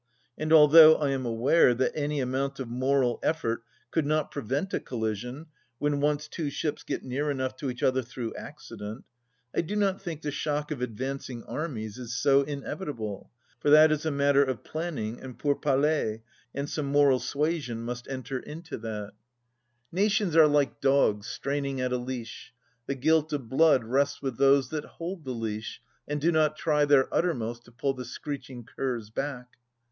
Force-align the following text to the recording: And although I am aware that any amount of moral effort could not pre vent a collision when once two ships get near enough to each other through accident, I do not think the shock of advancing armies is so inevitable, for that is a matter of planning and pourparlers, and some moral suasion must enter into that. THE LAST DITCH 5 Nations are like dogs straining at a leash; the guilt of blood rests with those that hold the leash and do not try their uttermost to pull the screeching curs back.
And 0.35 0.51
although 0.51 0.95
I 0.95 1.11
am 1.11 1.27
aware 1.27 1.75
that 1.75 1.91
any 1.93 2.21
amount 2.21 2.59
of 2.59 2.67
moral 2.67 3.19
effort 3.21 3.61
could 3.91 4.07
not 4.07 4.31
pre 4.31 4.41
vent 4.41 4.73
a 4.73 4.79
collision 4.79 5.45
when 5.77 5.99
once 6.01 6.27
two 6.27 6.49
ships 6.49 6.81
get 6.81 7.03
near 7.03 7.29
enough 7.29 7.55
to 7.57 7.69
each 7.69 7.83
other 7.83 8.01
through 8.01 8.33
accident, 8.33 9.05
I 9.55 9.61
do 9.61 9.75
not 9.75 10.01
think 10.01 10.23
the 10.23 10.31
shock 10.31 10.71
of 10.71 10.81
advancing 10.81 11.43
armies 11.43 11.99
is 11.99 12.15
so 12.15 12.41
inevitable, 12.41 13.29
for 13.59 13.69
that 13.69 13.91
is 13.91 14.03
a 14.03 14.09
matter 14.09 14.43
of 14.43 14.63
planning 14.63 15.21
and 15.21 15.37
pourparlers, 15.37 16.21
and 16.55 16.67
some 16.67 16.87
moral 16.87 17.19
suasion 17.19 17.81
must 17.83 18.07
enter 18.07 18.39
into 18.39 18.79
that. 18.79 18.81
THE 18.81 18.87
LAST 18.87 19.13
DITCH 19.13 19.85
5 19.91 19.93
Nations 19.93 20.35
are 20.35 20.47
like 20.47 20.81
dogs 20.81 21.27
straining 21.27 21.79
at 21.79 21.93
a 21.93 21.97
leash; 21.97 22.53
the 22.87 22.95
guilt 22.95 23.31
of 23.33 23.47
blood 23.49 23.83
rests 23.83 24.19
with 24.19 24.39
those 24.39 24.69
that 24.69 24.83
hold 24.97 25.25
the 25.25 25.33
leash 25.35 25.79
and 26.07 26.19
do 26.19 26.31
not 26.31 26.57
try 26.57 26.85
their 26.85 27.07
uttermost 27.13 27.65
to 27.65 27.71
pull 27.71 27.93
the 27.93 28.03
screeching 28.03 28.63
curs 28.63 29.11
back. 29.11 29.57